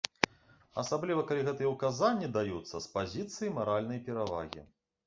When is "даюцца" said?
2.39-2.69